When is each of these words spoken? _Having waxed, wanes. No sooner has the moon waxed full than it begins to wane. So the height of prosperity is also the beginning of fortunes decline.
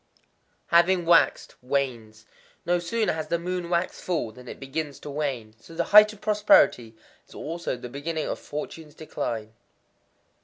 _Having 0.69 1.05
waxed, 1.05 1.53
wanes. 1.61 2.25
No 2.65 2.79
sooner 2.79 3.13
has 3.13 3.27
the 3.27 3.37
moon 3.37 3.69
waxed 3.69 4.01
full 4.01 4.31
than 4.31 4.47
it 4.47 4.59
begins 4.59 4.99
to 5.01 5.11
wane. 5.11 5.53
So 5.59 5.75
the 5.75 5.83
height 5.93 6.11
of 6.11 6.19
prosperity 6.21 6.95
is 7.27 7.35
also 7.35 7.77
the 7.77 7.87
beginning 7.87 8.25
of 8.27 8.39
fortunes 8.39 8.95
decline. 8.95 9.53